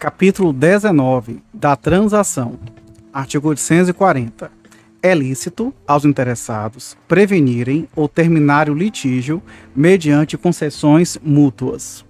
Capítulo 0.00 0.50
19 0.50 1.42
da 1.52 1.76
transação. 1.76 2.58
Artigo 3.12 3.50
840. 3.50 4.50
É 5.02 5.14
lícito 5.14 5.74
aos 5.86 6.06
interessados 6.06 6.96
prevenirem 7.06 7.86
ou 7.94 8.08
terminarem 8.08 8.72
o 8.72 8.76
litígio 8.76 9.42
mediante 9.76 10.38
concessões 10.38 11.18
mútuas. 11.22 12.02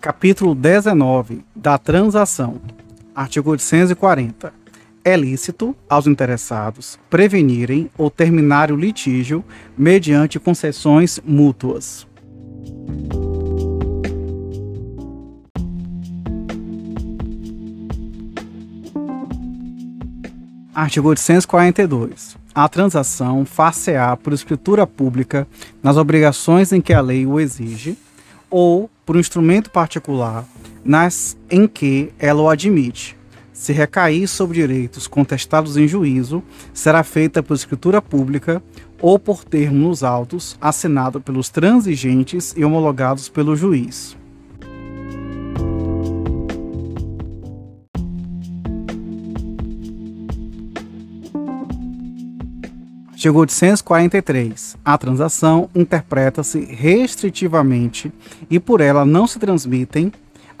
Capítulo 0.00 0.56
19 0.56 1.44
da 1.54 1.78
transação. 1.78 2.60
Artigo 3.14 3.52
840 3.52 4.61
é 5.04 5.16
lícito 5.16 5.74
aos 5.88 6.06
interessados 6.06 6.98
prevenirem 7.10 7.90
ou 7.96 8.10
terminarem 8.10 8.74
o 8.74 8.78
litígio 8.78 9.44
mediante 9.76 10.38
concessões 10.38 11.20
mútuas. 11.24 12.06
Artigo 20.74 21.08
842. 21.08 22.36
A 22.54 22.68
transação 22.68 23.44
far-se-á 23.44 24.16
por 24.16 24.32
escritura 24.32 24.86
pública 24.86 25.46
nas 25.82 25.96
obrigações 25.96 26.72
em 26.72 26.80
que 26.80 26.94
a 26.94 27.00
lei 27.00 27.26
o 27.26 27.38
exige, 27.38 27.96
ou 28.48 28.90
por 29.04 29.16
um 29.16 29.20
instrumento 29.20 29.70
particular 29.70 30.46
nas 30.84 31.36
em 31.50 31.66
que 31.66 32.12
ela 32.18 32.42
o 32.42 32.48
admite, 32.48 33.16
se 33.62 33.72
recair 33.72 34.26
sobre 34.26 34.56
direitos 34.56 35.06
contestados 35.06 35.76
em 35.76 35.86
juízo, 35.86 36.42
será 36.74 37.04
feita 37.04 37.44
por 37.44 37.54
escritura 37.54 38.02
pública 38.02 38.60
ou 39.00 39.20
por 39.20 39.44
termo 39.44 39.86
nos 39.88 40.02
autos, 40.02 40.58
assinado 40.60 41.20
pelos 41.20 41.48
transigentes 41.48 42.52
e 42.56 42.64
homologados 42.64 43.28
pelo 43.28 43.54
juiz. 43.54 44.16
Artigo 53.12 53.38
843. 53.38 54.76
A 54.84 54.98
transação 54.98 55.70
interpreta-se 55.72 56.64
restritivamente 56.64 58.12
e 58.50 58.58
por 58.58 58.80
ela 58.80 59.04
não 59.04 59.28
se 59.28 59.38
transmitem 59.38 60.10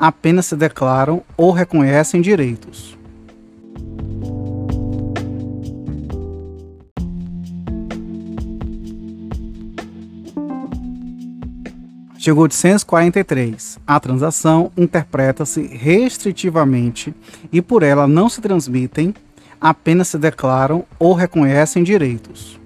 apenas 0.02 0.46
se 0.46 0.56
declaram 0.56 1.22
ou 1.36 1.52
reconhecem 1.52 2.20
direitos. 2.20 2.98
Artigo 12.14 12.40
843. 12.40 13.78
A 13.86 14.00
transação 14.00 14.72
interpreta-se 14.76 15.68
restritivamente 15.68 17.14
e 17.52 17.62
por 17.62 17.84
ela 17.84 18.08
não 18.08 18.28
se 18.28 18.40
transmitem, 18.40 19.14
apenas 19.60 20.08
se 20.08 20.18
declaram 20.18 20.84
ou 20.98 21.14
reconhecem 21.14 21.84
direitos. 21.84 22.61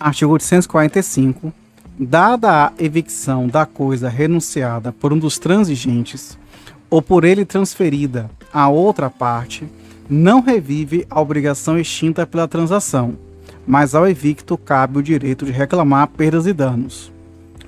Artigo 0.00 0.32
845. 0.32 1.52
Dada 1.98 2.66
a 2.66 2.72
evicção 2.78 3.48
da 3.48 3.66
coisa 3.66 4.08
renunciada 4.08 4.92
por 4.92 5.12
um 5.12 5.18
dos 5.18 5.38
transigentes 5.38 6.38
ou 6.88 7.02
por 7.02 7.24
ele 7.24 7.44
transferida 7.44 8.30
a 8.52 8.68
outra 8.68 9.10
parte, 9.10 9.66
não 10.08 10.40
revive 10.40 11.04
a 11.10 11.20
obrigação 11.20 11.76
extinta 11.76 12.24
pela 12.24 12.46
transação, 12.46 13.18
mas 13.66 13.94
ao 13.94 14.08
evicto 14.08 14.56
cabe 14.56 14.98
o 14.98 15.02
direito 15.02 15.44
de 15.44 15.50
reclamar 15.50 16.06
perdas 16.06 16.46
e 16.46 16.52
danos. 16.52 17.12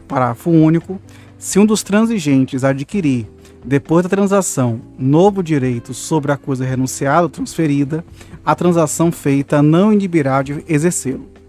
Parágrafo 0.06 0.50
único. 0.50 1.00
Se 1.36 1.58
um 1.58 1.66
dos 1.66 1.82
transigentes 1.82 2.62
adquirir, 2.62 3.26
depois 3.64 4.04
da 4.04 4.08
transação, 4.08 4.80
novo 4.98 5.42
direito 5.42 5.92
sobre 5.92 6.30
a 6.30 6.36
coisa 6.36 6.64
renunciada 6.64 7.22
ou 7.22 7.28
transferida, 7.28 8.04
a 8.44 8.54
transação 8.54 9.10
feita 9.10 9.60
não 9.60 9.92
inibirá 9.92 10.42
de 10.42 10.64
exercê-lo. 10.68 11.39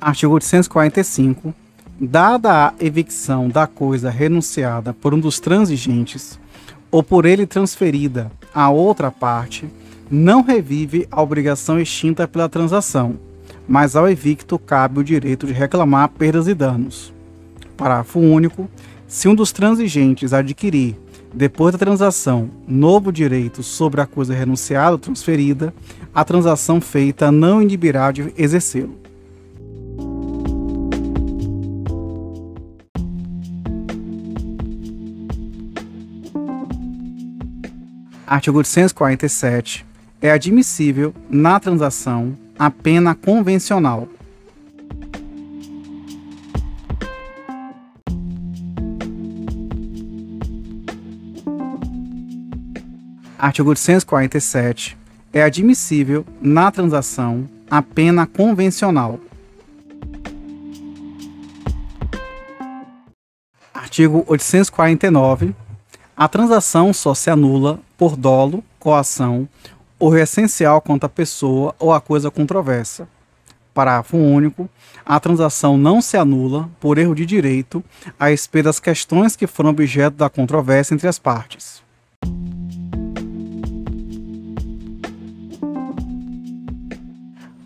Artigo 0.00 0.32
845. 0.32 1.54
Dada 2.00 2.68
a 2.68 2.74
evicção 2.80 3.50
da 3.50 3.66
coisa 3.66 4.08
renunciada 4.08 4.94
por 4.94 5.12
um 5.12 5.20
dos 5.20 5.38
transigentes 5.38 6.40
ou 6.90 7.02
por 7.02 7.26
ele 7.26 7.46
transferida 7.46 8.32
a 8.54 8.70
outra 8.70 9.10
parte, 9.10 9.68
não 10.10 10.42
revive 10.42 11.06
a 11.10 11.20
obrigação 11.20 11.78
extinta 11.78 12.26
pela 12.26 12.48
transação, 12.48 13.18
mas 13.68 13.94
ao 13.94 14.08
evicto 14.08 14.58
cabe 14.58 15.00
o 15.00 15.04
direito 15.04 15.46
de 15.46 15.52
reclamar 15.52 16.08
perdas 16.08 16.48
e 16.48 16.54
danos. 16.54 17.12
Parágrafo 17.76 18.18
único. 18.18 18.68
Se 19.06 19.28
um 19.28 19.34
dos 19.34 19.52
transigentes 19.52 20.32
adquirir, 20.32 20.96
depois 21.34 21.72
da 21.72 21.78
transação, 21.78 22.48
novo 22.66 23.12
direito 23.12 23.62
sobre 23.62 24.00
a 24.00 24.06
coisa 24.06 24.32
renunciada 24.32 24.92
ou 24.92 24.98
transferida, 24.98 25.74
a 26.14 26.24
transação 26.24 26.80
feita 26.80 27.30
não 27.30 27.60
inibirá 27.60 28.10
de 28.10 28.32
exercê-lo. 28.38 29.09
Artigo 38.30 38.58
847. 38.58 39.84
É 40.22 40.30
admissível, 40.30 41.12
na 41.28 41.58
transação, 41.58 42.38
a 42.56 42.70
pena 42.70 43.12
convencional. 43.12 44.08
Artigo 53.36 53.70
847. 53.70 54.96
É 55.32 55.42
admissível, 55.42 56.24
na 56.40 56.70
transação, 56.70 57.48
a 57.68 57.82
pena 57.82 58.28
convencional. 58.28 59.18
Artigo 63.74 64.24
849. 64.28 65.52
A 66.20 66.28
transação 66.28 66.92
só 66.92 67.14
se 67.14 67.30
anula 67.30 67.80
por 67.96 68.14
dolo, 68.14 68.62
coação 68.78 69.48
ou 69.98 70.14
essencial 70.18 70.78
contra 70.78 71.06
a 71.06 71.08
pessoa 71.08 71.74
ou 71.78 71.94
a 71.94 71.98
coisa 71.98 72.30
controversa. 72.30 73.08
Parágrafo 73.72 74.18
único. 74.18 74.68
A 75.02 75.18
transação 75.18 75.78
não 75.78 76.02
se 76.02 76.18
anula 76.18 76.68
por 76.78 76.98
erro 76.98 77.14
de 77.14 77.24
direito 77.24 77.82
a 78.18 78.26
respeito 78.28 78.66
das 78.66 78.78
questões 78.78 79.34
que 79.34 79.46
foram 79.46 79.70
objeto 79.70 80.18
da 80.18 80.28
controvérsia 80.28 80.92
entre 80.92 81.08
as 81.08 81.18
partes. 81.18 81.82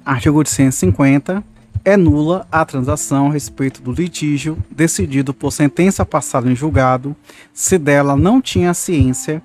Artigo 0.05 0.39
850. 0.39 1.43
É 1.87 1.99
nula 1.99 2.47
a 2.51 2.65
transação 2.65 3.27
a 3.27 3.33
respeito 3.33 3.83
do 3.83 3.93
litígio 3.93 4.57
decidido 4.71 5.35
por 5.35 5.51
sentença 5.53 6.03
passada 6.03 6.51
em 6.51 6.57
julgado, 6.57 7.15
se 7.53 7.77
dela 7.77 8.17
não 8.17 8.41
tinha 8.41 8.73
ciência 8.73 9.43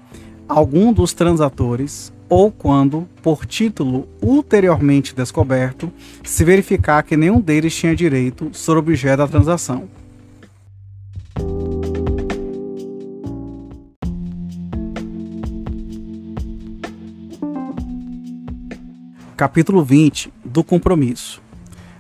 algum 0.48 0.94
dos 0.94 1.12
transatores 1.12 2.14
ou 2.30 2.50
quando, 2.50 3.06
por 3.22 3.46
título 3.46 4.08
ulteriormente 4.22 5.14
descoberto, 5.14 5.92
se 6.24 6.46
verificar 6.46 7.04
que 7.04 7.18
nenhum 7.18 7.42
deles 7.42 7.76
tinha 7.76 7.94
direito 7.94 8.50
sobre 8.54 8.80
o 8.80 8.84
objeto 8.84 9.18
da 9.18 9.28
transação. 9.28 9.90
Capítulo 19.36 19.84
20 19.84 20.32
do 20.46 20.64
compromisso. 20.64 21.49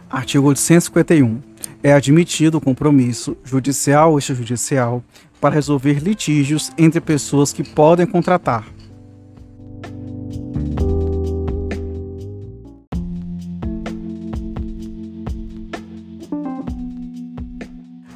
Artigo 0.09 0.47
851. 0.47 1.39
É 1.83 1.93
admitido 1.93 2.57
o 2.57 2.61
compromisso 2.61 3.37
judicial 3.43 4.11
ou 4.11 4.17
extrajudicial 4.17 5.03
para 5.39 5.53
resolver 5.53 5.99
litígios 5.99 6.71
entre 6.77 6.99
pessoas 6.99 7.53
que 7.53 7.63
podem 7.63 8.07
contratar. 8.07 8.65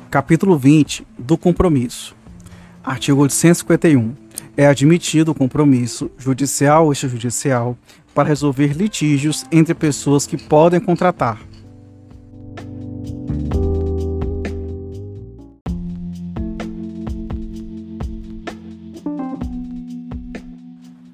Capítulo 0.10 0.58
20 0.58 1.06
do 1.18 1.38
compromisso. 1.38 2.16
Artigo 2.84 3.22
851. 3.22 4.16
É 4.58 4.66
admitido 4.66 5.32
o 5.32 5.36
compromisso 5.36 6.10
judicial 6.18 6.86
ou 6.86 6.92
extrajudicial 6.92 7.78
para 8.16 8.30
resolver 8.30 8.74
litígios 8.74 9.46
entre 9.52 9.74
pessoas 9.76 10.26
que 10.26 10.38
podem 10.38 10.80
contratar. 10.80 11.53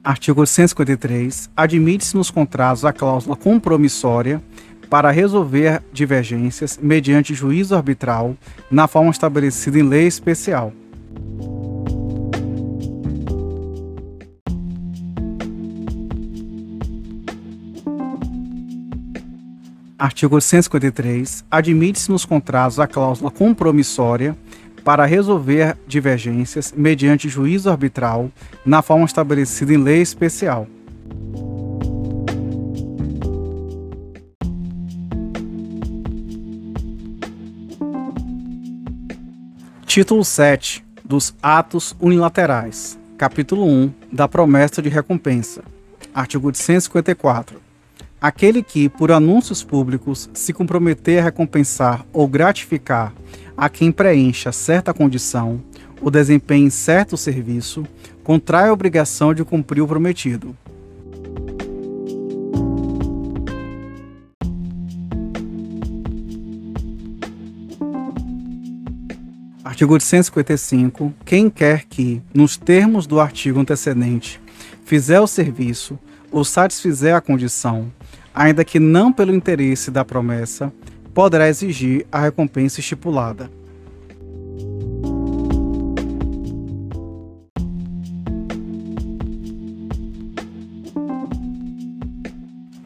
Artigo 0.10 0.44
153. 0.44 1.52
Admite-se 1.56 2.18
nos 2.18 2.32
contratos 2.32 2.84
a 2.84 2.92
cláusula 2.92 3.36
compromissória 3.36 4.42
para 4.90 5.12
resolver 5.12 5.84
divergências 5.94 6.80
mediante 6.82 7.36
juízo 7.36 7.76
arbitral 7.76 8.36
na 8.72 8.88
forma 8.88 9.12
estabelecida 9.12 9.78
em 9.78 9.84
lei 9.84 10.08
especial. 10.08 10.74
Artigo 19.96 20.42
153. 20.42 21.46
Admite-se 21.52 22.10
nos 22.10 22.26
contratos 22.26 22.80
a 22.80 22.88
cláusula 22.88 23.30
compromissória 23.30 24.36
para 24.84 25.06
resolver 25.06 25.78
divergências 25.88 26.74
mediante 26.76 27.30
juízo 27.30 27.70
arbitral 27.70 28.32
na 28.66 28.82
forma 28.82 29.06
estabelecida 29.06 29.74
em 29.74 29.78
lei 29.78 30.02
especial. 30.02 30.68
Título 39.86 40.24
7 40.24 40.86
dos 41.04 41.34
Atos 41.42 41.96
Unilaterais. 42.00 42.98
Capítulo 43.18 43.66
1 43.66 43.92
da 44.12 44.28
Promessa 44.28 44.82
de 44.82 44.88
Recompensa. 44.88 45.64
Artigo 46.14 46.54
154. 46.54 47.69
Aquele 48.22 48.62
que, 48.62 48.90
por 48.90 49.14
anúncios 49.14 49.64
públicos, 49.64 50.30
se 50.34 50.52
comprometer 50.52 51.20
a 51.20 51.24
recompensar 51.24 52.06
ou 52.12 52.28
gratificar 52.28 53.14
a 53.56 53.70
quem 53.70 53.94
preencha 53.94 54.52
certa 54.52 54.94
condição 54.94 55.62
ou 56.02 56.12
desempenhe 56.12 56.70
certo 56.70 57.16
serviço, 57.16 57.86
contrai 58.22 58.68
a 58.68 58.74
obrigação 58.74 59.34
de 59.34 59.46
cumprir 59.46 59.82
o 59.82 59.88
prometido. 59.88 60.54
Artigo 69.64 69.94
855. 69.94 71.14
Quem 71.24 71.50
quer 71.50 71.86
que, 71.86 72.22
nos 72.34 72.58
termos 72.58 73.08
do 73.08 73.18
artigo 73.22 73.62
antecedente, 73.62 74.42
fizer 74.84 75.22
o 75.22 75.28
serviço 75.28 75.98
ou 76.32 76.44
satisfizer 76.44 77.16
a 77.16 77.22
condição, 77.22 77.90
ainda 78.34 78.64
que 78.64 78.80
não 78.80 79.12
pelo 79.12 79.34
interesse 79.34 79.92
da 79.92 80.06
promessa, 80.06 80.72
poderá 81.14 81.48
exigir 81.48 82.06
a 82.12 82.20
recompensa 82.20 82.80
estipulada. 82.80 83.50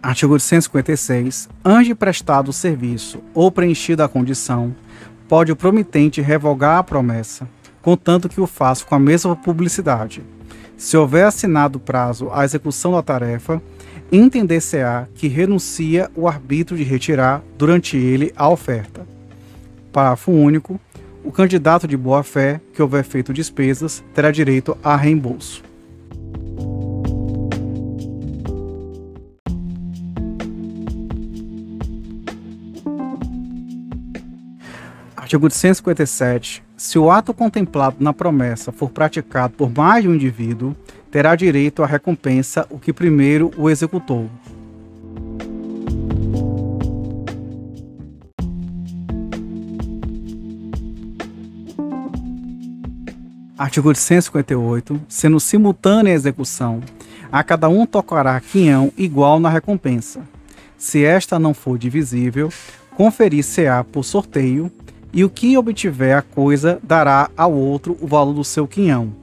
Artigo 0.02 0.34
856. 0.34 1.50
Antes 1.64 1.94
prestado 1.94 2.50
o 2.50 2.54
serviço 2.54 3.24
ou 3.34 3.50
preenchida 3.50 4.04
a 4.04 4.10
condição, 4.10 4.76
pode 5.30 5.52
o 5.52 5.56
promitente 5.56 6.22
revogar 6.22 6.78
a 6.78 6.84
promessa, 6.84 7.48
contanto 7.82 8.28
que 8.28 8.42
o 8.42 8.46
faça 8.46 8.84
com 8.86 8.94
a 8.96 9.00
mesma 9.00 9.36
publicidade. 9.36 10.22
Se 10.76 10.98
houver 10.98 11.26
assinado 11.26 11.80
prazo 11.80 12.30
à 12.34 12.44
execução 12.44 12.92
da 12.92 13.02
tarefa, 13.02 13.62
entender-se-á 14.12 15.08
que 15.16 15.28
renuncia 15.28 16.10
o 16.16 16.28
arbítrio 16.28 16.78
de 16.78 16.84
retirar 16.84 17.44
durante 17.58 17.98
ele 17.98 18.32
a 18.36 18.50
oferta. 18.50 19.06
Parágrafo 19.92 20.32
único. 20.32 20.80
O 21.24 21.32
candidato 21.32 21.88
de 21.88 21.96
boa-fé 21.96 22.60
que 22.74 22.82
houver 22.82 23.04
feito 23.04 23.32
despesas 23.32 24.04
terá 24.14 24.30
direito 24.30 24.78
a 24.84 24.96
reembolso. 24.96 25.64
Artigo 35.34 35.50
157. 35.50 36.62
Se 36.78 37.00
o 37.00 37.10
ato 37.10 37.34
contemplado 37.34 37.96
na 38.00 38.14
promessa 38.14 38.72
for 38.72 38.90
praticado 38.90 39.54
por 39.54 39.72
mais 39.76 40.04
de 40.04 40.10
um 40.10 40.14
indivíduo, 40.14 40.76
terá 41.14 41.36
direito 41.36 41.84
à 41.84 41.86
recompensa 41.86 42.66
o 42.72 42.80
que 42.80 42.92
primeiro 42.92 43.52
o 43.56 43.70
executou. 43.70 44.28
Artigo 53.56 53.94
158. 53.94 55.00
Sendo 55.08 55.40
simultânea 55.40 56.14
a 56.14 56.16
execução, 56.16 56.82
a 57.32 57.44
cada 57.44 57.70
um 57.70 57.86
tocará 57.86 58.40
quinhão 58.42 58.92
igual 58.98 59.40
na 59.40 59.50
recompensa. 59.50 60.22
Se 60.80 61.06
esta 61.06 61.38
não 61.38 61.54
for 61.54 61.78
divisível, 61.78 62.50
conferir-se-á 62.98 63.84
por 63.84 64.04
sorteio 64.04 64.72
e 65.14 65.24
o 65.24 65.30
que 65.30 65.56
obtiver 65.60 66.18
a 66.18 66.24
coisa 66.24 66.80
dará 66.82 67.30
ao 67.38 67.54
outro 67.54 67.96
o 68.02 68.08
valor 68.08 68.34
do 68.34 68.44
seu 68.44 68.68
quinhão. 68.68 69.23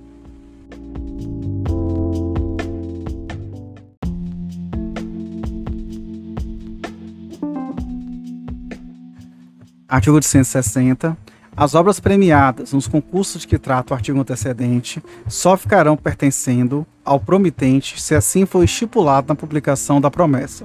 Artigo 9.91 10.23
160. 10.23 11.19
As 11.57 11.75
obras 11.75 11.99
premiadas 11.99 12.73
nos 12.73 12.87
concursos 12.87 13.45
que 13.45 13.59
trata 13.59 13.93
o 13.93 13.97
artigo 13.97 14.21
antecedente 14.21 15.03
só 15.27 15.57
ficarão 15.57 15.97
pertencendo 15.97 16.87
ao 17.05 17.19
promitente 17.19 18.01
se 18.01 18.15
assim 18.15 18.47
for 18.47 18.63
estipulado 18.63 19.27
na 19.27 19.35
publicação 19.35 20.01
da 20.01 20.09
promessa. 20.09 20.65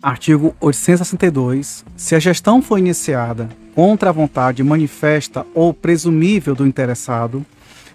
Artigo 0.00 0.54
862. 0.60 1.84
Se 1.96 2.14
a 2.14 2.20
gestão 2.20 2.62
for 2.62 2.78
iniciada 2.78 3.48
contra 3.74 4.10
a 4.10 4.12
vontade 4.12 4.62
manifesta 4.62 5.44
ou 5.52 5.74
presumível 5.74 6.54
do 6.54 6.64
interessado, 6.64 7.44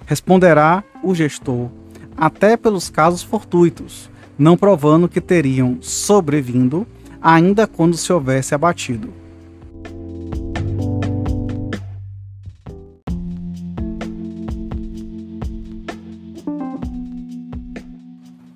responderá 0.05 0.83
o 1.01 1.15
gestor, 1.15 1.69
até 2.17 2.55
pelos 2.55 2.89
casos 2.89 3.23
fortuitos, 3.23 4.09
não 4.37 4.57
provando 4.57 5.09
que 5.09 5.21
teriam 5.21 5.77
sobrevindo, 5.81 6.85
ainda 7.21 7.67
quando 7.67 7.97
se 7.97 8.11
houvesse 8.11 8.53
abatido. 8.53 9.25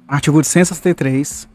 Artigo 0.07 0.37
863. 0.37 1.47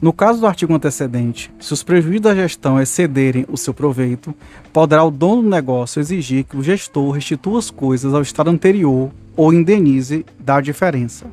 No 0.00 0.12
caso 0.12 0.40
do 0.40 0.46
artigo 0.46 0.74
antecedente, 0.74 1.50
se 1.58 1.72
os 1.72 1.82
prejuízos 1.82 2.20
da 2.20 2.34
gestão 2.34 2.80
excederem 2.80 3.46
o 3.48 3.56
seu 3.56 3.72
proveito, 3.72 4.34
poderá 4.72 5.02
o 5.02 5.10
dono 5.10 5.42
do 5.42 5.48
negócio 5.48 6.00
exigir 6.00 6.44
que 6.44 6.56
o 6.56 6.62
gestor 6.62 7.12
restitua 7.12 7.58
as 7.58 7.70
coisas 7.70 8.12
ao 8.12 8.20
estado 8.20 8.50
anterior 8.50 9.10
ou 9.34 9.52
indenize 9.52 10.26
da 10.38 10.60
diferença. 10.60 11.26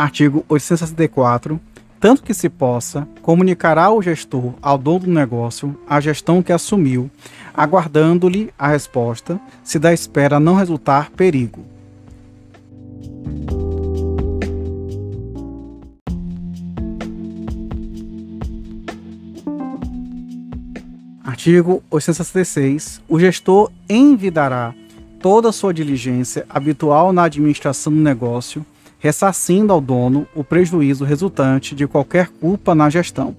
Artigo 0.00 0.46
864 0.48 1.60
tanto 2.00 2.22
que 2.22 2.32
se 2.32 2.48
possa, 2.48 3.06
comunicará 3.20 3.90
o 3.90 4.00
gestor 4.00 4.54
ao 4.62 4.78
dono 4.78 5.00
do 5.00 5.10
negócio 5.10 5.78
a 5.86 6.00
gestão 6.00 6.42
que 6.42 6.50
assumiu, 6.50 7.10
aguardando-lhe 7.52 8.50
a 8.58 8.68
resposta, 8.68 9.38
se 9.62 9.78
da 9.78 9.92
espera 9.92 10.40
não 10.40 10.54
resultar 10.54 11.10
perigo. 11.10 11.62
Artigo 21.22 21.82
866. 21.90 23.02
O 23.06 23.20
gestor 23.20 23.70
envidará 23.86 24.74
toda 25.20 25.50
a 25.50 25.52
sua 25.52 25.74
diligência 25.74 26.46
habitual 26.48 27.12
na 27.12 27.24
administração 27.24 27.92
do 27.92 28.00
negócio 28.00 28.64
ressarcindo 29.00 29.72
ao 29.72 29.80
dono 29.80 30.26
o 30.34 30.44
prejuízo 30.44 31.04
resultante 31.04 31.74
de 31.74 31.88
qualquer 31.88 32.28
culpa 32.28 32.74
na 32.74 32.88
gestão. 32.90 33.34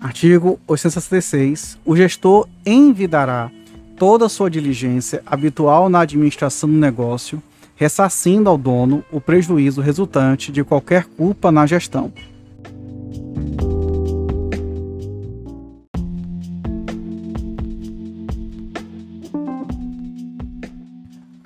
Artigo 0.00 0.58
866. 0.66 1.78
O 1.84 1.96
gestor 1.96 2.48
envidará 2.64 3.50
toda 3.96 4.26
a 4.26 4.28
sua 4.28 4.50
diligência 4.50 5.22
habitual 5.24 5.88
na 5.88 6.00
administração 6.00 6.68
do 6.68 6.76
negócio, 6.76 7.40
ressarcindo 7.76 8.50
ao 8.50 8.58
dono 8.58 9.04
o 9.12 9.20
prejuízo 9.20 9.80
resultante 9.80 10.50
de 10.50 10.64
qualquer 10.64 11.04
culpa 11.04 11.52
na 11.52 11.66
gestão. 11.66 12.12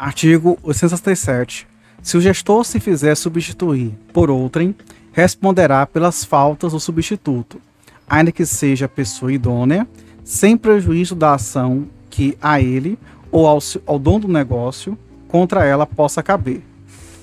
Artigo 0.01 0.59
867. 0.63 1.69
Se 2.01 2.17
o 2.17 2.23
gestor 2.23 2.65
se 2.65 2.81
fizer 2.81 3.15
substituir 3.15 3.93
por 4.15 4.31
outrem, 4.31 4.75
responderá 5.13 5.85
pelas 5.85 6.25
faltas 6.25 6.73
do 6.73 6.81
substituto, 6.81 7.61
ainda 8.09 8.33
que 8.33 8.47
seja 8.47 8.89
pessoa 8.89 9.31
idônea, 9.31 9.87
sem 10.25 10.57
prejuízo 10.57 11.15
da 11.15 11.35
ação 11.35 11.87
que 12.09 12.35
a 12.41 12.59
ele 12.59 12.99
ou 13.31 13.47
ao, 13.47 13.59
ao 13.85 13.99
dono 13.99 14.21
do 14.21 14.29
negócio 14.29 14.97
contra 15.29 15.67
ela 15.67 15.85
possa 15.87 16.23
caber. 16.23 16.63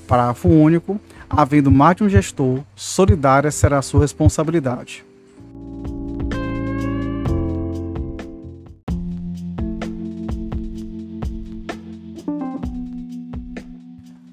Parágrafo 0.08 0.48
único. 0.48 1.02
Havendo 1.28 1.72
mais 1.72 1.98
de 1.98 2.04
um 2.04 2.10
gestor, 2.10 2.62
solidária 2.76 3.52
será 3.52 3.80
a 3.80 3.82
sua 3.82 4.02
responsabilidade. 4.02 5.04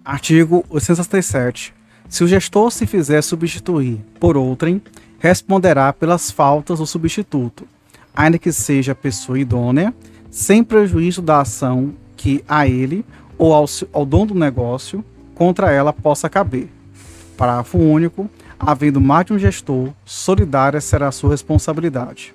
Artigo 0.05 0.67
867. 0.69 1.73
Se 2.11 2.23
o 2.23 2.29
gestor 2.29 2.71
se 2.71 2.87
fizer 2.87 3.23
substituir 3.23 4.05
por 4.21 4.37
outrem, 4.37 4.83
responderá 5.19 5.95
pelas 5.95 6.31
faltas 6.31 6.79
do 6.79 6.87
substituto, 6.87 7.67
ainda 8.15 8.39
que 8.39 8.53
seja 8.53 8.95
pessoa 8.95 9.39
idônea, 9.39 9.95
sem 10.31 10.63
prejuízo 10.63 11.23
da 11.23 11.41
ação 11.41 11.95
que 12.19 12.45
a 12.47 12.69
ele 12.69 13.03
ou 13.39 13.55
ao, 13.55 13.65
ao 13.95 14.05
dono 14.05 14.27
do 14.27 14.35
negócio 14.35 15.03
contra 15.35 15.73
ela 15.73 15.93
possa 15.93 16.29
caber. 16.29 16.69
Parágrafo 17.37 17.79
único. 17.79 18.29
Havendo 18.57 19.01
mais 19.01 19.27
de 19.27 19.33
um 19.33 19.39
gestor, 19.39 19.91
solidária 20.05 20.81
será 20.81 21.09
a 21.09 21.13
sua 21.13 21.31
responsabilidade. 21.31 22.35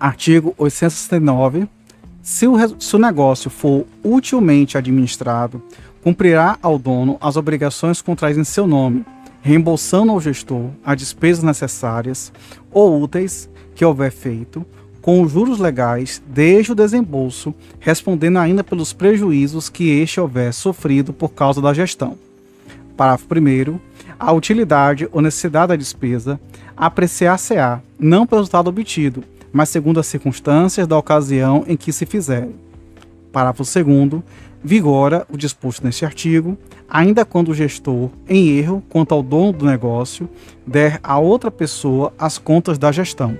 Artigo 0.00 0.54
869. 0.56 1.68
Se 2.22 2.46
o, 2.46 2.56
se 2.80 2.96
o 2.96 2.98
negócio 2.98 3.50
for 3.50 3.84
utilmente 4.02 4.78
administrado, 4.78 5.62
cumprirá 6.02 6.58
ao 6.62 6.78
dono 6.78 7.18
as 7.20 7.36
obrigações 7.36 8.00
contraídas 8.00 8.40
em 8.40 8.50
seu 8.50 8.66
nome, 8.66 9.04
reembolsando 9.42 10.10
ao 10.10 10.20
gestor 10.20 10.70
as 10.82 10.96
despesas 10.96 11.44
necessárias 11.44 12.32
ou 12.72 13.02
úteis 13.02 13.46
que 13.74 13.84
houver 13.84 14.10
feito, 14.10 14.64
com 15.02 15.20
os 15.20 15.32
juros 15.32 15.58
legais 15.58 16.22
desde 16.26 16.72
o 16.72 16.74
desembolso, 16.74 17.54
respondendo 17.78 18.38
ainda 18.38 18.64
pelos 18.64 18.94
prejuízos 18.94 19.68
que 19.68 20.00
este 20.00 20.18
houver 20.18 20.54
sofrido 20.54 21.12
por 21.12 21.30
causa 21.30 21.60
da 21.60 21.74
gestão. 21.74 22.16
Parágrafo 22.96 23.26
1. 23.34 23.78
A 24.18 24.32
utilidade 24.32 25.08
ou 25.12 25.20
necessidade 25.20 25.68
da 25.68 25.76
despesa 25.76 26.40
apreciar-se-á 26.74 27.80
não 27.98 28.26
pelo 28.26 28.40
resultado 28.40 28.68
obtido, 28.68 29.24
mas 29.52 29.68
segundo 29.68 30.00
as 30.00 30.06
circunstâncias 30.06 30.86
da 30.86 30.96
ocasião 30.96 31.64
em 31.66 31.76
que 31.76 31.92
se 31.92 32.06
fizerem. 32.06 32.54
Parágrafo 33.32 33.62
2 33.62 34.22
vigora 34.62 35.26
o 35.32 35.36
disposto 35.36 35.84
neste 35.84 36.04
artigo, 36.04 36.56
ainda 36.88 37.24
quando 37.24 37.48
o 37.48 37.54
gestor, 37.54 38.10
em 38.28 38.48
erro 38.48 38.82
quanto 38.88 39.14
ao 39.14 39.22
dono 39.22 39.52
do 39.52 39.64
negócio, 39.64 40.28
der 40.66 41.00
a 41.02 41.18
outra 41.18 41.50
pessoa 41.50 42.12
as 42.18 42.36
contas 42.38 42.78
da 42.78 42.92
gestão. 42.92 43.38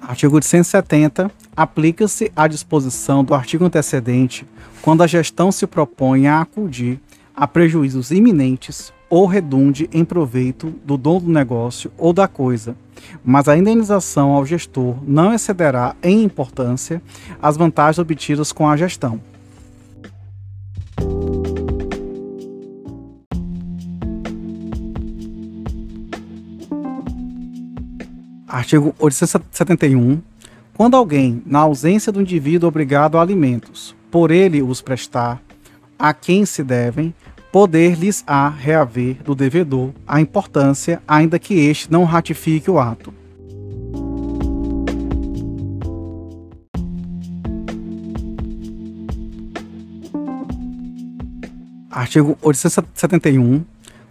Artigo 0.00 0.36
870. 0.36 1.30
Aplica-se 1.56 2.30
a 2.36 2.46
disposição 2.46 3.24
do 3.24 3.34
artigo 3.34 3.64
antecedente 3.64 4.46
quando 4.80 5.02
a 5.02 5.06
gestão 5.06 5.50
se 5.50 5.66
propõe 5.66 6.26
a 6.26 6.40
acudir 6.40 7.00
a 7.34 7.46
prejuízos 7.46 8.10
iminentes 8.10 8.92
ou 9.08 9.26
redunde 9.26 9.88
em 9.92 10.04
proveito 10.04 10.72
do 10.84 10.96
dono 10.96 11.20
do 11.20 11.30
negócio 11.30 11.92
ou 11.98 12.12
da 12.12 12.26
coisa, 12.26 12.74
mas 13.24 13.48
a 13.48 13.56
indenização 13.56 14.30
ao 14.30 14.46
gestor 14.46 14.96
não 15.06 15.34
excederá 15.34 15.94
em 16.02 16.22
importância 16.22 17.02
as 17.40 17.56
vantagens 17.56 17.98
obtidas 17.98 18.52
com 18.52 18.68
a 18.68 18.76
gestão. 18.76 19.20
Artigo 28.48 28.94
871. 28.98 30.20
Quando 30.74 30.96
alguém, 30.96 31.42
na 31.46 31.60
ausência 31.60 32.12
do 32.12 32.20
indivíduo 32.20 32.68
obrigado 32.68 33.16
a 33.16 33.22
alimentos, 33.22 33.94
por 34.10 34.30
ele 34.30 34.62
os 34.62 34.82
prestar, 34.82 35.42
a 36.02 36.12
quem 36.12 36.44
se 36.44 36.64
devem, 36.64 37.14
poder-lhes-á 37.52 38.48
reaver 38.48 39.22
do 39.22 39.36
devedor 39.36 39.90
a 40.04 40.20
importância, 40.20 41.00
ainda 41.06 41.38
que 41.38 41.54
este 41.54 41.92
não 41.92 42.02
ratifique 42.02 42.68
o 42.68 42.80
ato. 42.80 43.14
Artigo 51.88 52.36
871. 52.42 53.64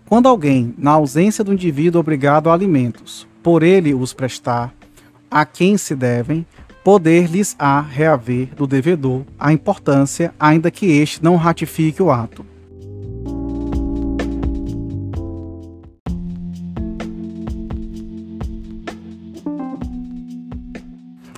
Quando 0.08 0.30
alguém, 0.30 0.74
na 0.78 0.92
ausência 0.92 1.44
do 1.44 1.52
indivíduo 1.52 2.00
obrigado 2.00 2.50
a 2.50 2.54
alimentos, 2.54 3.28
por 3.44 3.64
ele 3.64 3.94
os 3.94 4.14
prestar, 4.14 4.74
a 5.30 5.46
quem 5.46 5.78
se 5.78 5.94
devem, 5.94 6.46
poder-lhes-á 6.84 7.82
reaver 7.82 8.50
do 8.56 8.66
devedor 8.66 9.24
a 9.40 9.54
importância, 9.54 10.34
ainda 10.40 10.72
que 10.72 10.86
este 10.86 11.24
não 11.24 11.36
ratifique 11.36 12.02
o 12.02 12.12
ato. 12.12 12.46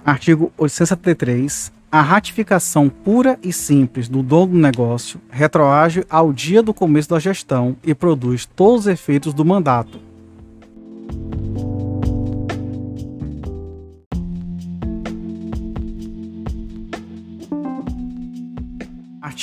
Artigo 0.06 0.52
873. 0.58 1.72
A 1.90 2.02
ratificação 2.02 2.90
pura 2.90 3.38
e 3.44 3.54
simples 3.54 4.10
do 4.10 4.24
dono 4.24 4.54
do 4.54 4.58
negócio 4.58 5.22
retroage 5.30 6.04
ao 6.10 6.34
dia 6.34 6.64
do 6.64 6.74
começo 6.74 7.10
da 7.10 7.20
gestão 7.20 7.78
e 7.84 7.94
produz 7.94 8.46
todos 8.46 8.82
os 8.82 8.88
efeitos 8.88 9.34
do 9.34 9.46
mandato. 9.46 10.13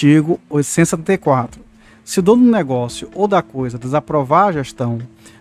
Artigo 0.00 0.40
874. 0.48 1.60
Se 2.02 2.20
o 2.20 2.22
dono 2.22 2.42
do 2.42 2.50
negócio 2.50 3.10
ou 3.14 3.28
da 3.28 3.42
coisa 3.42 3.76
desaprovar 3.76 4.46
a 4.46 4.52
gestão, 4.52 4.98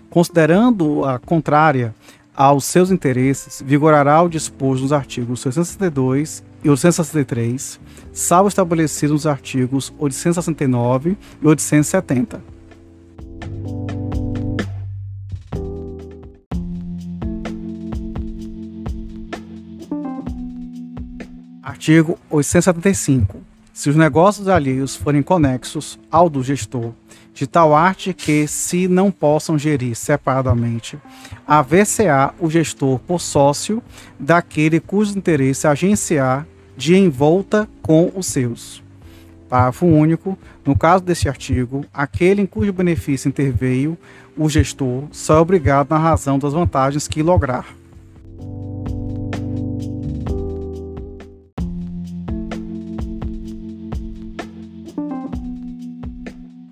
considerando 0.10 1.06
a 1.06 1.18
contrária 1.18 1.96
aos 2.36 2.66
seus 2.66 2.92
interesses, 2.92 3.64
vigorará 3.66 4.22
o 4.22 4.28
disposto 4.28 4.82
nos 4.82 4.92
artigos 4.92 5.46
862 5.46 6.44
e 6.62 6.70
863, 6.70 7.80
salvo 8.12 8.50
estabelecido 8.50 9.14
nos 9.14 9.26
artigos 9.26 9.94
869 9.98 11.18
e 11.42 11.48
870. 11.48 12.44
Artigo 21.64 22.20
875. 22.30 23.49
Se 23.80 23.90
os 23.90 23.96
negócios 23.96 24.50
alheios 24.50 24.94
forem 24.94 25.24
conexos 25.24 25.98
ao 26.12 26.30
do 26.30 26.44
gestor, 26.44 26.92
de 27.34 27.48
tal 27.48 27.74
arte 27.74 28.14
que, 28.14 28.46
se 28.46 28.90
não 28.90 29.10
possam 29.10 29.58
gerir 29.58 29.96
separadamente, 29.96 31.00
haver-se-á 31.48 32.34
o 32.42 32.50
gestor 32.50 33.00
por 33.00 33.22
sócio 33.22 33.82
daquele 34.20 34.82
cujo 34.82 35.18
interesse 35.18 35.66
agenciar 35.66 36.46
de 36.76 36.98
envolta 36.98 37.70
com 37.82 38.12
os 38.14 38.26
seus. 38.26 38.84
Parágrafo 39.48 39.86
único. 39.86 40.38
No 40.66 40.78
caso 40.78 41.06
deste 41.06 41.30
artigo, 41.30 41.86
aquele 41.94 42.42
em 42.42 42.46
cujo 42.46 42.74
benefício 42.74 43.30
interveio 43.30 43.98
o 44.36 44.50
gestor 44.50 45.06
só 45.10 45.38
é 45.38 45.40
obrigado 45.40 45.92
na 45.92 45.98
razão 45.98 46.38
das 46.38 46.52
vantagens 46.52 47.08
que 47.08 47.24
lograr. 47.24 47.66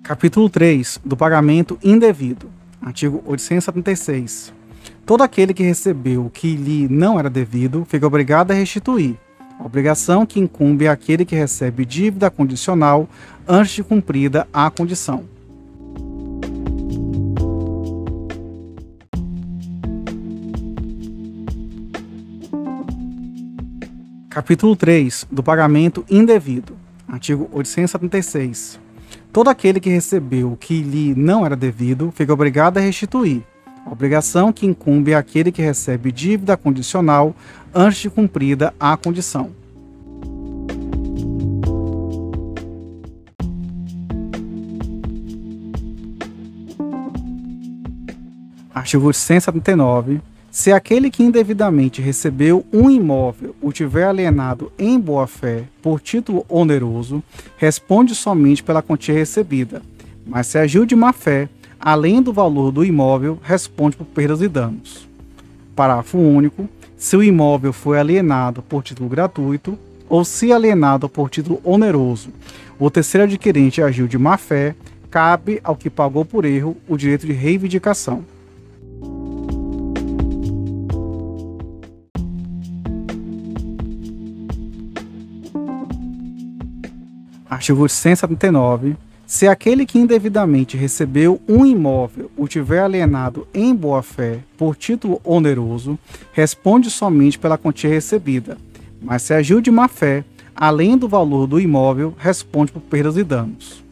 Capítulo 0.08 0.48
3 0.48 1.02
do 1.04 1.18
pagamento 1.18 1.78
indevido. 1.84 2.50
Artigo 2.80 3.22
876. 3.26 4.54
Todo 5.04 5.22
aquele 5.22 5.52
que 5.52 5.62
recebeu 5.62 6.24
o 6.24 6.30
que 6.30 6.56
lhe 6.56 6.88
não 6.88 7.18
era 7.18 7.28
devido 7.28 7.84
fica 7.84 8.06
obrigado 8.06 8.50
a 8.50 8.54
restituir, 8.54 9.18
obrigação 9.62 10.24
que 10.24 10.40
incumbe 10.40 10.88
àquele 10.88 11.26
que 11.26 11.36
recebe 11.36 11.84
dívida 11.84 12.30
condicional 12.30 13.06
antes 13.46 13.74
de 13.74 13.84
cumprida 13.84 14.48
a 14.50 14.70
condição. 14.70 15.26
Capítulo 24.30 24.74
3 24.74 25.26
do 25.30 25.42
pagamento 25.42 26.02
indevido. 26.08 26.74
Artigo 27.06 27.46
876. 27.52 28.87
Todo 29.32 29.48
aquele 29.48 29.78
que 29.78 29.90
recebeu 29.90 30.52
o 30.52 30.56
que 30.56 30.82
lhe 30.82 31.14
não 31.14 31.44
era 31.44 31.54
devido 31.54 32.10
fica 32.14 32.32
obrigado 32.32 32.78
a 32.78 32.80
restituir. 32.80 33.42
Obrigação 33.90 34.52
que 34.52 34.66
incumbe 34.66 35.14
àquele 35.14 35.52
que 35.52 35.62
recebe 35.62 36.12
dívida 36.12 36.56
condicional 36.56 37.34
antes 37.74 38.00
de 38.00 38.10
cumprida 38.10 38.74
a 38.78 38.96
condição. 38.96 39.50
Artigo 48.74 49.12
179. 49.12 50.20
Se 50.58 50.72
aquele 50.72 51.08
que 51.08 51.22
indevidamente 51.22 52.02
recebeu 52.02 52.66
um 52.72 52.90
imóvel 52.90 53.54
o 53.62 53.70
tiver 53.72 54.02
alienado 54.02 54.72
em 54.76 54.98
boa-fé 54.98 55.62
por 55.80 56.00
título 56.00 56.44
oneroso, 56.48 57.22
responde 57.56 58.12
somente 58.12 58.60
pela 58.64 58.82
quantia 58.82 59.14
recebida, 59.14 59.80
mas 60.26 60.48
se 60.48 60.58
agiu 60.58 60.84
de 60.84 60.96
má-fé, 60.96 61.48
além 61.78 62.20
do 62.20 62.32
valor 62.32 62.72
do 62.72 62.84
imóvel, 62.84 63.38
responde 63.40 63.96
por 63.96 64.04
perdas 64.06 64.42
e 64.42 64.48
danos. 64.48 65.08
Parágrafo 65.76 66.18
único. 66.18 66.68
Se 66.96 67.16
o 67.16 67.22
imóvel 67.22 67.72
foi 67.72 67.96
alienado 67.96 68.60
por 68.60 68.82
título 68.82 69.08
gratuito 69.08 69.78
ou 70.08 70.24
se 70.24 70.52
alienado 70.52 71.08
por 71.08 71.30
título 71.30 71.60
oneroso, 71.62 72.30
o 72.80 72.90
terceiro 72.90 73.28
adquirente 73.28 73.80
agiu 73.80 74.08
de 74.08 74.18
má-fé, 74.18 74.74
cabe 75.08 75.60
ao 75.62 75.76
que 75.76 75.88
pagou 75.88 76.24
por 76.24 76.44
erro 76.44 76.76
o 76.88 76.96
direito 76.96 77.28
de 77.28 77.32
reivindicação. 77.32 78.24
Artigo 87.58 87.88
179. 87.88 88.96
Se 89.26 89.48
aquele 89.48 89.84
que 89.84 89.98
indevidamente 89.98 90.76
recebeu 90.76 91.42
um 91.48 91.66
imóvel 91.66 92.30
o 92.36 92.46
tiver 92.46 92.78
alienado 92.78 93.48
em 93.52 93.74
boa-fé 93.74 94.38
por 94.56 94.76
título 94.76 95.20
oneroso, 95.24 95.98
responde 96.32 96.88
somente 96.88 97.36
pela 97.36 97.58
quantia 97.58 97.90
recebida, 97.90 98.56
mas 99.02 99.22
se 99.22 99.34
agiu 99.34 99.60
de 99.60 99.72
má-fé, 99.72 100.24
além 100.54 100.96
do 100.96 101.08
valor 101.08 101.48
do 101.48 101.58
imóvel, 101.58 102.14
responde 102.16 102.70
por 102.70 102.80
perdas 102.80 103.16
e 103.16 103.24
danos. 103.24 103.82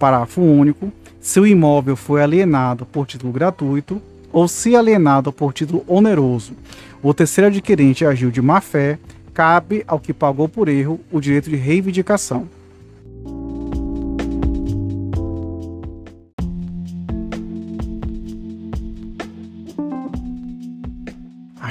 Parágrafo 0.00 0.40
único. 0.40 0.92
Se 1.20 1.38
o 1.38 1.46
imóvel 1.46 1.94
foi 1.94 2.20
alienado 2.20 2.84
por 2.84 3.06
título 3.06 3.32
gratuito 3.32 4.02
ou 4.32 4.48
se 4.48 4.74
alienado 4.74 5.32
por 5.32 5.52
título 5.52 5.84
oneroso, 5.86 6.54
o 7.00 7.14
terceiro 7.14 7.46
adquirente 7.46 8.04
agiu 8.04 8.32
de 8.32 8.42
má-fé, 8.42 8.98
cabe 9.32 9.84
ao 9.86 10.00
que 10.00 10.12
pagou 10.12 10.48
por 10.48 10.68
erro 10.68 10.98
o 11.12 11.20
direito 11.20 11.48
de 11.48 11.54
reivindicação. 11.54 12.55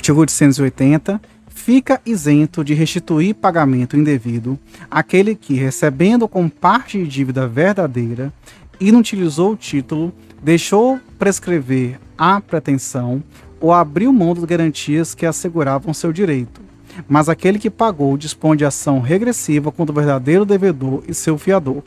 Artigo 0.06 0.20
880. 0.20 1.20
Fica 1.48 2.00
isento 2.06 2.64
de 2.64 2.76
restituir 2.76 3.34
pagamento 3.34 3.98
indevido 3.98 4.60
aquele 4.92 5.34
que, 5.34 5.56
recebendo 5.56 6.28
com 6.28 6.48
parte 6.48 7.00
de 7.00 7.08
dívida 7.08 7.48
verdadeira, 7.48 8.32
inutilizou 8.80 9.54
o 9.54 9.56
título, 9.56 10.14
deixou 10.44 11.00
prescrever 11.18 12.00
a 12.16 12.40
pretensão 12.40 13.24
ou 13.60 13.74
abriu 13.74 14.14
mão 14.14 14.36
das 14.36 14.44
garantias 14.44 15.16
que 15.16 15.26
asseguravam 15.26 15.92
seu 15.92 16.14
direito. 16.14 16.62
Mas 17.10 17.28
aquele 17.28 17.58
que 17.58 17.72
pagou 17.72 18.16
dispõe 18.16 18.56
de 18.56 18.64
ação 18.64 19.00
regressiva 19.00 19.72
contra 19.72 19.92
o 19.92 19.96
verdadeiro 19.96 20.46
devedor 20.46 21.02
e 21.08 21.16
seu 21.16 21.36
fiador. 21.36 21.82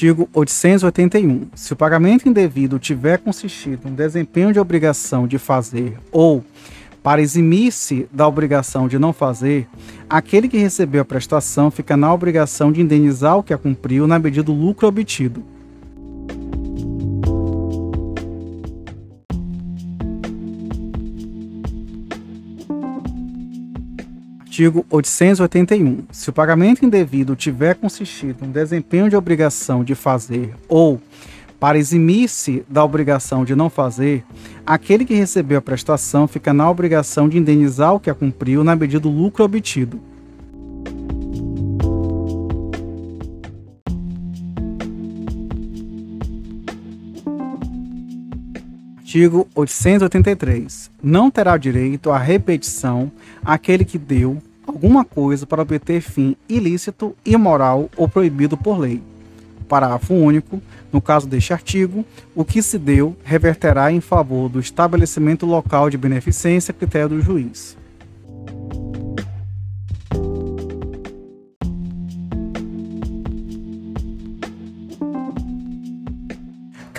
Artigo 0.00 0.30
881. 0.32 1.48
Se 1.54 1.74
o 1.74 1.76
pagamento 1.76 2.26
indevido 2.26 2.78
tiver 2.78 3.18
consistido 3.18 3.90
no 3.90 3.94
desempenho 3.94 4.50
de 4.50 4.58
obrigação 4.58 5.26
de 5.26 5.36
fazer 5.36 5.98
ou 6.10 6.42
para 7.02 7.20
eximir-se 7.20 8.08
da 8.10 8.26
obrigação 8.26 8.88
de 8.88 8.98
não 8.98 9.12
fazer, 9.12 9.68
aquele 10.08 10.48
que 10.48 10.56
recebeu 10.56 11.02
a 11.02 11.04
prestação 11.04 11.70
fica 11.70 11.98
na 11.98 12.14
obrigação 12.14 12.72
de 12.72 12.80
indenizar 12.80 13.36
o 13.36 13.42
que 13.42 13.52
a 13.52 13.58
cumpriu 13.58 14.06
na 14.06 14.18
medida 14.18 14.44
do 14.44 14.54
lucro 14.54 14.88
obtido. 14.88 15.44
Artigo 24.50 24.84
881. 24.90 26.06
Se 26.10 26.28
o 26.28 26.32
pagamento 26.32 26.84
indevido 26.84 27.36
tiver 27.36 27.76
consistido 27.76 28.44
no 28.44 28.52
desempenho 28.52 29.08
de 29.08 29.14
obrigação 29.14 29.84
de 29.84 29.94
fazer 29.94 30.52
ou 30.68 31.00
para 31.60 31.78
eximir-se 31.78 32.64
da 32.68 32.84
obrigação 32.84 33.44
de 33.44 33.54
não 33.54 33.70
fazer, 33.70 34.24
aquele 34.66 35.04
que 35.04 35.14
recebeu 35.14 35.58
a 35.58 35.62
prestação 35.62 36.26
fica 36.26 36.52
na 36.52 36.68
obrigação 36.68 37.28
de 37.28 37.38
indenizar 37.38 37.94
o 37.94 38.00
que 38.00 38.10
a 38.10 38.14
cumpriu 38.14 38.64
na 38.64 38.74
medida 38.74 38.98
do 38.98 39.08
lucro 39.08 39.44
obtido. 39.44 40.00
Artigo 49.10 49.48
883. 49.56 50.88
Não 51.02 51.32
terá 51.32 51.56
direito 51.56 52.12
à 52.12 52.16
repetição 52.16 53.10
aquele 53.44 53.84
que 53.84 53.98
deu, 53.98 54.40
alguma 54.64 55.04
coisa 55.04 55.44
para 55.44 55.62
obter 55.62 56.00
fim 56.00 56.36
ilícito, 56.48 57.16
imoral 57.26 57.90
ou 57.96 58.08
proibido 58.08 58.56
por 58.56 58.78
lei. 58.78 59.02
Parágrafo 59.68 60.14
único. 60.14 60.62
No 60.92 61.00
caso 61.00 61.26
deste 61.26 61.52
artigo, 61.52 62.04
o 62.36 62.44
que 62.44 62.62
se 62.62 62.78
deu 62.78 63.16
reverterá 63.24 63.90
em 63.90 64.00
favor 64.00 64.48
do 64.48 64.60
estabelecimento 64.60 65.44
local 65.44 65.90
de 65.90 65.98
beneficência, 65.98 66.72
critério 66.72 67.08
do 67.08 67.20
juiz. 67.20 67.76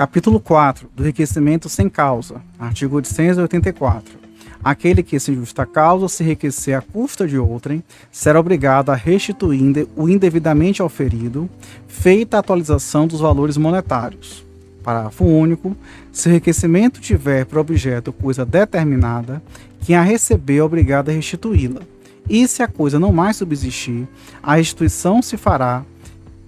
Capítulo 0.02 0.40
4 0.40 0.90
do 0.96 1.04
enriquecimento 1.04 1.70
sem 1.70 1.88
causa. 1.88 2.42
Artigo 2.58 2.96
884. 2.96 4.18
Aquele 4.64 5.04
que, 5.04 5.20
sem 5.20 5.36
justa 5.36 5.64
causa, 5.64 6.08
se 6.08 6.24
enriquecer 6.24 6.76
à 6.76 6.82
custa 6.82 7.28
de 7.28 7.38
outrem, 7.38 7.84
será 8.12 8.40
obrigado 8.40 8.90
a 8.90 8.96
restituir 8.96 9.88
o 9.96 10.10
indevidamente 10.10 10.82
auferido, 10.82 11.48
feita 11.88 12.36
a 12.36 12.40
atualização 12.40 13.06
dos 13.06 13.20
valores 13.20 13.58
monetários. 13.58 14.44
Parágrafo 14.84 15.24
único. 15.24 15.78
Se 16.12 16.28
o 16.28 16.32
enriquecimento 16.32 17.00
tiver 17.00 17.46
por 17.46 17.60
objeto 17.60 18.12
coisa 18.12 18.44
determinada, 18.44 19.40
quem 19.82 19.96
a 19.96 20.02
receber 20.02 20.58
é 20.58 20.64
obrigado 20.64 21.10
a 21.10 21.12
restituí-la. 21.12 21.82
E 22.28 22.48
se 22.48 22.64
a 22.64 22.68
coisa 22.68 22.98
não 22.98 23.14
mais 23.14 23.36
subsistir, 23.36 24.08
a 24.42 24.56
restituição 24.56 25.22
se 25.22 25.38
fará 25.38 25.86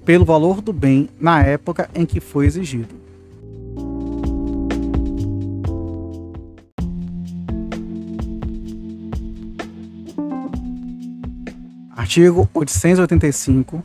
pelo 0.03 0.25
valor 0.25 0.59
do 0.59 0.73
bem 0.73 1.07
na 1.21 1.43
época 1.43 1.87
em 1.93 2.03
que 2.03 2.19
foi 2.19 2.47
exigido. 2.47 3.02
Artigo 12.13 12.47
885. 12.53 13.83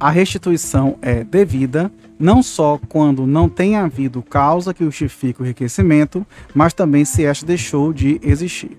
A 0.00 0.10
restituição 0.10 0.98
é 1.00 1.22
devida 1.22 1.92
não 2.18 2.42
só 2.42 2.76
quando 2.88 3.24
não 3.24 3.48
tenha 3.48 3.84
havido 3.84 4.20
causa 4.20 4.74
que 4.74 4.82
justifique 4.82 5.40
o 5.40 5.44
enriquecimento, 5.44 6.26
mas 6.52 6.72
também 6.72 7.04
se 7.04 7.24
esta 7.24 7.46
deixou 7.46 7.92
de 7.92 8.20
existir. 8.20 8.76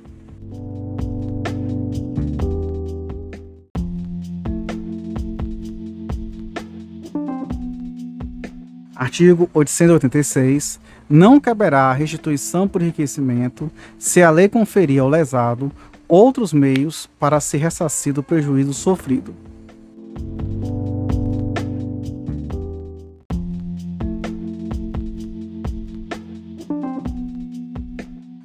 Artigo 8.93 9.49
886. 9.53 10.77
Não 11.09 11.39
caberá 11.39 11.83
a 11.83 11.93
restituição 11.93 12.67
por 12.67 12.81
enriquecimento 12.81 13.71
se 13.97 14.21
a 14.21 14.29
lei 14.29 14.49
conferir 14.49 15.01
ao 15.01 15.07
lesado 15.07 15.71
outros 16.09 16.51
meios 16.51 17.07
para 17.19 17.39
se 17.39 17.55
ressarcir 17.55 18.11
do 18.11 18.23
prejuízo 18.23 18.73
sofrido. 18.73 19.35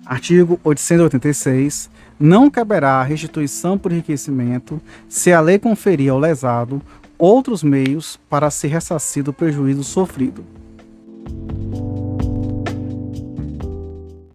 Artigo 0.04 0.60
886. 0.62 1.90
Não 2.20 2.48
caberá 2.48 3.02
restituição 3.02 3.76
por 3.76 3.90
enriquecimento 3.90 4.80
se 5.08 5.32
a 5.32 5.40
lei 5.40 5.58
conferir 5.58 6.12
ao 6.12 6.18
lesado 6.18 6.80
outros 7.18 7.62
meios 7.62 8.20
para 8.28 8.50
se 8.50 8.68
ressarcir 8.68 9.24
do 9.24 9.32
prejuízo 9.32 9.82
sofrido. 9.82 10.44